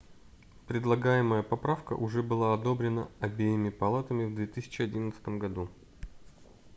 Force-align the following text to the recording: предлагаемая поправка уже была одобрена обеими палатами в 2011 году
предлагаемая 0.67 1.43
поправка 1.43 1.93
уже 1.93 2.23
была 2.23 2.55
одобрена 2.55 3.07
обеими 3.19 3.69
палатами 3.69 4.25
в 4.25 4.33
2011 4.33 5.21
году 5.37 5.69